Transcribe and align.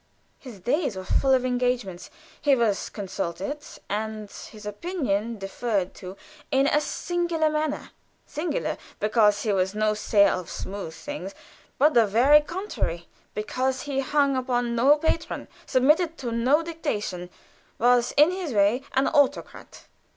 His 0.39 0.59
days 0.59 0.95
were 0.95 1.03
full 1.05 1.31
of 1.31 1.45
engagements; 1.45 2.09
he 2.41 2.55
was 2.55 2.89
consulted, 2.89 3.59
and 3.87 4.31
his 4.31 4.65
opinion 4.65 5.37
deferred 5.37 5.93
to 5.93 6.17
in 6.49 6.65
a 6.65 6.81
singular 6.81 7.51
manner 7.51 7.91
singular, 8.25 8.79
because 8.99 9.43
he 9.43 9.53
was 9.53 9.75
no 9.75 9.93
sayer 9.93 10.31
of 10.31 10.49
smooth 10.49 10.95
things, 10.95 11.35
but 11.77 11.93
the 11.93 12.07
very 12.07 12.41
contrary; 12.41 13.09
because 13.35 13.81
he 13.83 13.99
hung 13.99 14.35
upon 14.35 14.73
no 14.75 14.97
patron, 14.97 15.47
submitted 15.67 16.17
to 16.17 16.31
no 16.31 16.63
dictation, 16.63 17.29
was 17.77 18.11
in 18.17 18.31
his 18.31 18.53
way 18.53 18.81
an 18.93 19.07
autocrat. 19.07 19.83